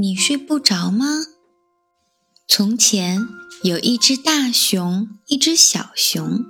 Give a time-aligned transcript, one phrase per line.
[0.00, 1.06] 你睡不着吗？
[2.46, 3.26] 从前
[3.64, 6.44] 有一只大熊，一只小熊，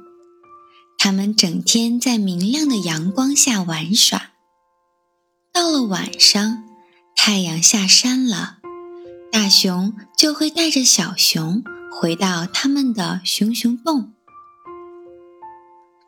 [0.99, 4.33] 它们整天在明亮的阳光下玩耍。
[5.51, 6.63] 到了晚上，
[7.17, 8.59] 太阳下山了，
[9.33, 14.13] 大熊就会带着小熊回到他们的熊熊洞。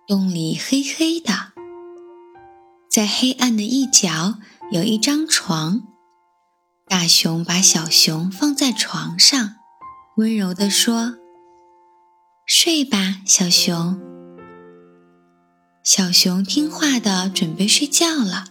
[0.06, 1.52] 洞里黑黑的，
[2.90, 4.34] 在黑暗的一角
[4.70, 5.86] 有一张床。
[6.90, 9.54] 大熊把小熊放在床上，
[10.16, 11.14] 温柔地说
[12.44, 13.96] ：“睡吧，小熊。”
[15.84, 18.46] 小熊听话的准备睡觉了。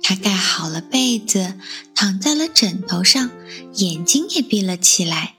[0.00, 1.54] 它盖好了被子，
[1.92, 3.30] 躺在了枕头上，
[3.74, 5.34] 眼睛也闭了起来，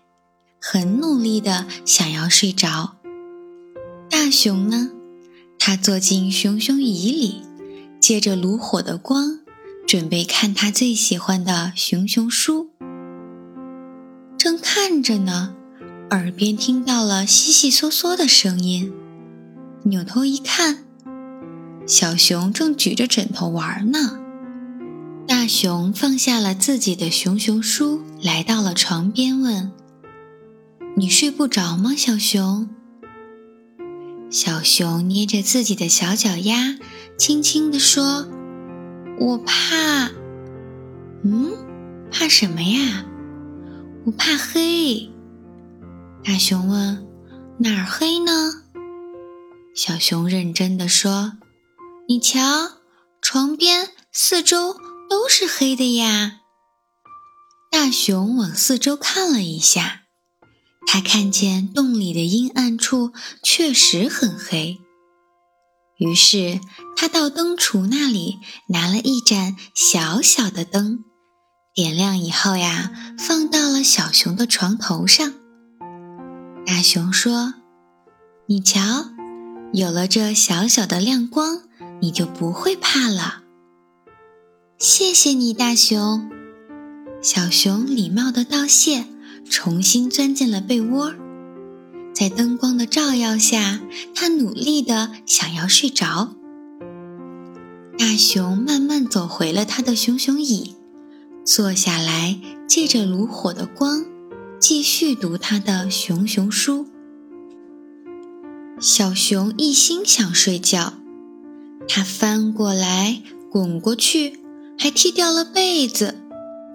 [0.59, 2.98] 很努力的想要睡着。
[4.09, 4.91] 大熊呢？
[5.57, 7.41] 它坐进熊熊椅里，
[8.02, 9.40] 借着炉火的光。
[9.88, 12.70] 准备看他最喜欢的熊熊书，
[14.38, 15.54] 正看着呢，
[16.12, 18.93] 耳边听到了悉悉嗦嗦的声音。
[19.84, 20.85] 扭头一看，
[21.85, 24.20] 小熊正举着枕头玩呢。
[25.27, 29.71] 大熊放下了自己的熊熊书，来到了床边，问
[30.96, 32.70] ：“你睡不着吗，小熊？”
[34.29, 36.77] 小熊捏着自己的小脚丫，
[37.18, 38.27] 轻轻地说。
[39.20, 40.09] 我怕，
[41.23, 41.54] 嗯，
[42.12, 43.05] 怕什么呀？
[44.05, 45.09] 我怕黑。
[46.23, 47.07] 大熊问
[47.59, 48.63] ：“哪儿黑呢？”
[49.76, 51.34] 小熊认真的说
[52.09, 52.41] ：“你瞧，
[53.21, 54.76] 床边四周
[55.09, 56.40] 都是黑的呀。”
[57.71, 60.01] 大熊往四周看了一下，
[60.85, 64.81] 他看见洞里的阴暗处确实很黑。
[66.02, 66.59] 于是，
[66.97, 71.03] 他到灯橱那里拿了一盏小小的灯，
[71.75, 75.31] 点亮以后呀，放到了小熊的床头上。
[76.66, 77.53] 大熊说
[78.50, 79.12] ：“你瞧，
[79.74, 81.62] 有了这小小的亮光，
[82.02, 83.44] 你就不会怕了。”
[84.80, 86.31] 谢谢你，大熊。
[87.22, 89.06] 小熊礼貌地道谢，
[89.48, 91.14] 重新钻进了被窝。
[92.22, 93.80] 在灯光的照耀下，
[94.14, 96.36] 他努力的想要睡着。
[97.98, 100.76] 大熊慢慢走回了他的熊熊椅，
[101.44, 104.06] 坐下来，借着炉火的光，
[104.60, 106.86] 继续读他的熊熊书。
[108.80, 110.94] 小熊一心想睡觉，
[111.88, 114.40] 他翻过来，滚过去，
[114.78, 116.22] 还踢掉了被子，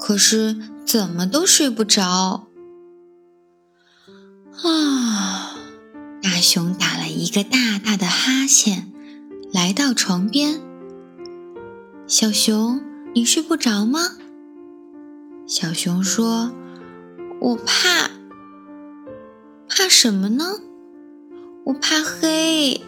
[0.01, 2.49] 可是怎么都睡不着。
[4.65, 5.16] 啊！
[6.37, 8.93] 大熊打了一个大大的哈欠，
[9.55, 10.61] 来到床边。
[12.07, 12.83] 小熊，
[13.15, 14.19] 你睡不着吗？
[15.47, 16.53] 小熊说
[17.41, 18.11] ：“我怕，
[19.67, 20.61] 怕什么呢？
[21.65, 22.83] 我怕黑。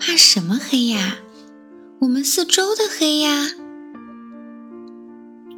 [0.00, 1.18] 怕什么黑呀？
[2.00, 3.52] 我们四周的黑呀。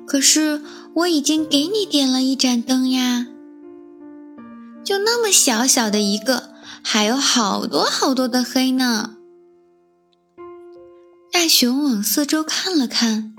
[0.06, 0.60] 可是
[0.92, 3.28] 我已经给你点了一盏灯呀。”
[4.84, 6.47] 就那么小小的一个，
[6.82, 9.16] 还有好多好多的黑呢。
[11.30, 13.34] 大熊往四周看了看，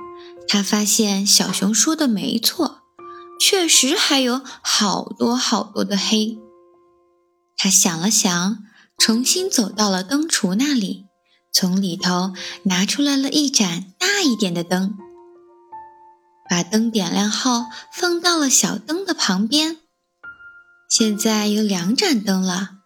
[0.47, 2.81] 他发现小熊说的没错，
[3.39, 6.37] 确实还有好多好多的黑。
[7.57, 8.59] 他想了想，
[8.97, 11.07] 重新走到了灯橱那里，
[11.51, 12.33] 从里头
[12.63, 14.95] 拿出来了一盏大一点的灯，
[16.49, 19.77] 把灯点亮后放到了小灯的旁边。
[20.89, 22.78] 现在有两盏灯了，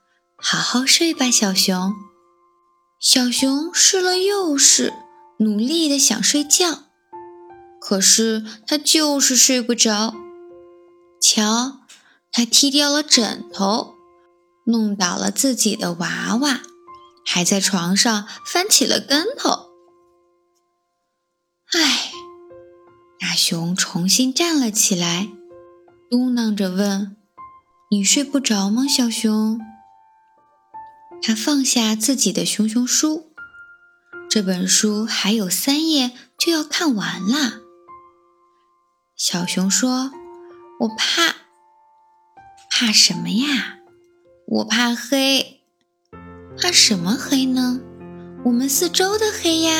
[0.46, 1.96] 好好睡吧，小熊。
[3.00, 4.94] 小熊试了又试，
[5.40, 6.84] 努力的想睡觉，
[7.80, 10.14] 可是它就是睡不着。
[11.22, 11.80] 瞧，
[12.30, 13.94] 它踢掉了枕头，
[14.66, 16.60] 弄倒了自己的娃娃，
[17.25, 19.70] 还在床上翻起了跟头。
[21.72, 22.12] 唉，
[23.18, 25.30] 大熊重新站了起来，
[26.12, 27.16] 嘟囔着问。
[27.89, 29.60] 你睡不着吗，小熊？
[31.25, 33.31] 他放下自己的熊熊书，
[34.30, 37.62] 这本书还有三页就要看完了。
[39.16, 40.12] 小熊说
[40.81, 41.36] ：“我怕，
[42.70, 43.78] 怕什么呀？
[44.48, 45.62] 我怕黑，
[46.58, 47.80] 怕什么黑呢？
[48.44, 49.72] 我们四周的黑呀。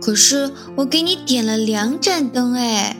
[0.00, 2.96] 可是我给你点了两盏灯，哎。”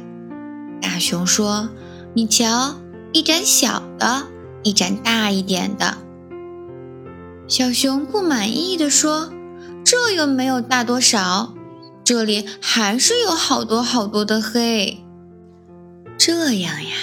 [0.83, 1.71] 大熊说
[2.15, 2.79] ：“你瞧。”
[3.15, 4.27] 一盏小的，
[4.63, 5.97] 一盏大一点的。
[7.48, 9.32] 小熊不满意的说
[9.84, 11.54] ：“这又没有大多少，
[12.02, 15.04] 这里还是有好多好多的黑。”
[16.19, 16.96] 这样呀，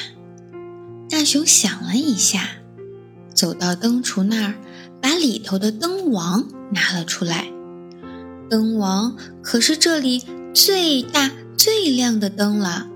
[1.10, 2.50] 大熊想了一下，
[3.34, 4.56] 走到灯橱那儿，
[5.02, 7.48] 把里头的灯王拿了出来。
[8.50, 12.88] 灯王可是这里最大最亮的灯了。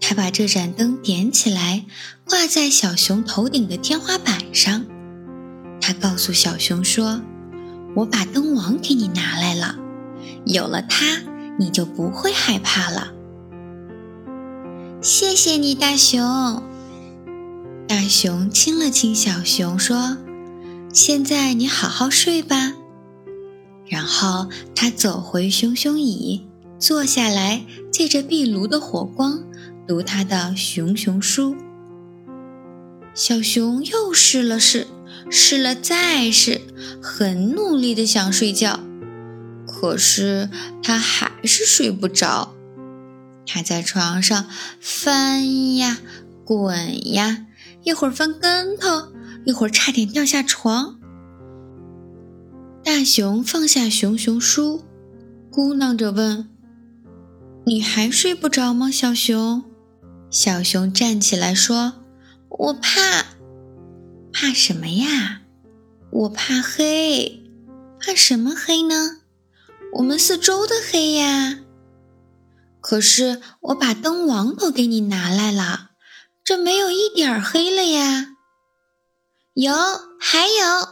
[0.00, 1.84] 他把这盏灯点起来，
[2.28, 4.84] 挂在小熊头顶的天花板上。
[5.82, 7.20] 他告诉小熊说
[7.96, 9.74] ：“我把灯王给你拿来了，
[10.46, 11.20] 有了它，
[11.58, 13.12] 你就不会害怕了。”
[15.02, 16.62] 谢谢你，大熊。
[17.88, 20.16] 大熊亲了亲小熊，说
[20.94, 22.74] ：“现在你好好睡吧。”
[23.84, 26.46] 然后他走回熊熊椅，
[26.78, 29.42] 坐下来，借着壁炉的火光。
[29.84, 31.56] 读他的熊熊书，
[33.14, 34.86] 小熊又试了试，
[35.34, 36.60] 试了再试，
[37.02, 38.80] 很努力的想睡觉，
[39.66, 40.50] 可是
[40.82, 42.54] 他还是睡不着。
[43.46, 44.46] 他在床上
[44.78, 45.98] 翻呀
[46.44, 47.46] 滚呀，
[47.82, 49.08] 一会儿翻跟头，
[49.46, 50.98] 一会儿差点掉下床。
[52.84, 54.84] 大熊放下熊熊书，
[55.50, 56.50] 咕囔着问
[57.64, 59.64] ：“你还睡不着吗，小熊？”
[60.30, 61.94] 小熊站起来说
[62.48, 63.31] ：“我怕，
[64.42, 65.42] 怕什么呀？
[66.10, 67.44] 我怕黑，
[68.00, 69.18] 怕什么黑呢？
[69.92, 71.60] 我们四周的黑呀。
[72.80, 75.90] 可是我把灯王都给你拿来了，
[76.42, 78.34] 这没有一点黑了呀。
[79.54, 79.72] 有，
[80.18, 80.88] 还有。”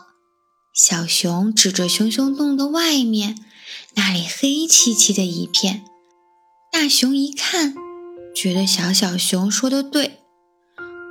[0.72, 3.36] 小熊指着熊熊洞的外面，
[3.96, 5.82] 那里黑漆漆的一片。
[6.70, 7.74] 大熊一看。
[8.32, 10.20] 觉得小小熊说的对，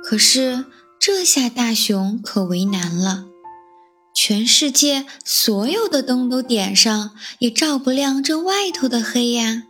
[0.02, 0.64] 可是
[1.02, 3.24] 这下大熊可为难了。
[4.14, 9.62] 全世界所有的灯都点上，也照不亮这外头的黑呀，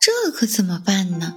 [0.00, 1.36] 这可怎么办呢？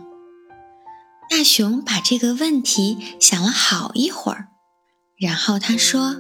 [1.30, 4.48] 大熊把这个问题想了好一会儿，
[5.20, 6.16] 然后他说：“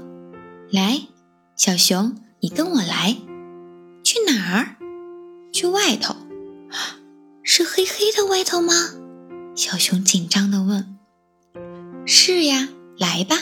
[0.72, 1.08] 来，
[1.58, 3.18] 小熊，你跟我来，
[4.04, 4.76] 去哪儿？
[5.52, 6.16] 去外头。”
[7.42, 8.74] 是黑黑的外头吗？
[9.56, 11.00] 小熊紧张地问。
[12.06, 13.38] “是呀，来吧。”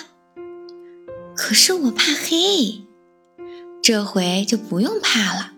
[1.36, 2.86] 可是我怕黑，
[3.82, 5.54] 这回就不用怕了。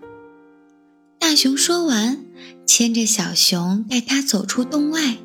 [1.19, 2.25] 大熊说完，
[2.65, 5.17] 牵着小熊带它走出洞外，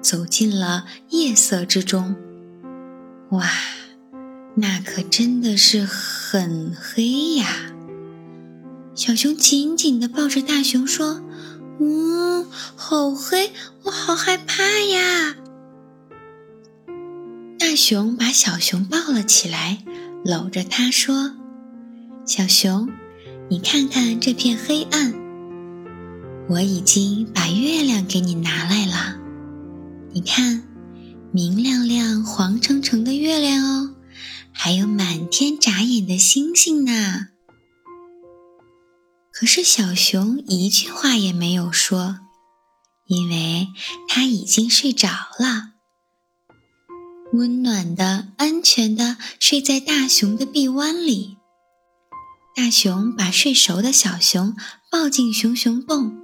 [0.00, 2.16] 走进了夜色之中。
[3.30, 3.50] 哇，
[4.56, 7.72] 那可真的是很黑呀！
[8.94, 11.22] 小熊紧紧地抱着大熊说。
[11.80, 12.44] 嗯，
[12.74, 13.52] 好黑，
[13.84, 15.36] 我好害怕呀！
[17.78, 19.84] 熊把小熊抱了起来，
[20.24, 21.36] 搂着它说
[22.26, 22.88] ：“小熊，
[23.48, 25.14] 你看看这片黑暗，
[26.50, 29.16] 我已经把月亮给你拿来了。
[30.12, 30.64] 你看，
[31.32, 33.94] 明亮亮、黄澄澄的月亮哦，
[34.50, 37.28] 还有满天眨眼的星星呢。”
[39.32, 42.18] 可是小熊一句话也没有说，
[43.06, 43.68] 因为
[44.08, 45.08] 它已经睡着
[45.38, 45.74] 了，
[47.32, 51.36] 温暖的、安全的睡在大熊的臂弯里。
[52.54, 54.56] 大熊把睡熟的小熊
[54.90, 56.16] 抱进熊熊洞，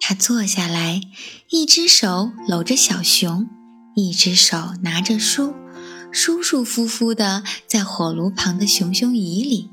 [0.00, 1.00] 他坐下来，
[1.50, 3.48] 一只手搂着小熊，
[3.94, 5.54] 一只手拿着书，
[6.10, 9.70] 舒舒服服的在火炉旁的熊熊椅里。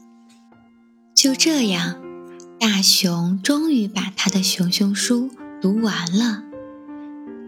[1.16, 2.02] 就这样。
[2.60, 5.30] 大熊终于把他的熊熊书
[5.62, 6.42] 读完了，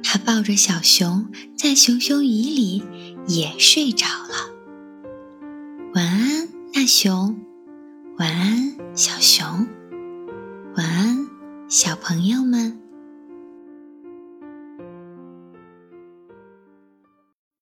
[0.03, 2.83] 他抱着小熊在熊熊椅里
[3.27, 4.49] 也睡着了。
[5.93, 7.35] 晚安，大熊；
[8.17, 9.67] 晚安，小熊；
[10.75, 11.27] 晚安，
[11.67, 12.78] 小朋友们。